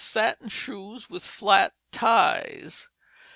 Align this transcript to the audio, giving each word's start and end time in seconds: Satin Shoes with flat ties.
Satin 0.03 0.49
Shoes 0.49 1.11
with 1.11 1.21
flat 1.23 1.75
ties. 1.91 2.89